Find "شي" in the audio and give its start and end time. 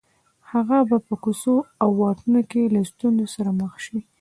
3.85-3.99